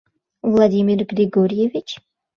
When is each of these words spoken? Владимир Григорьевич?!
Владимир 0.51 0.99
Григорьевич?! 1.13 1.89